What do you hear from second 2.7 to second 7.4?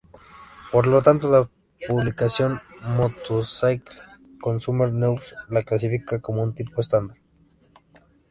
"Motorcycle Consumer News" la clasifica como un tipo estándar.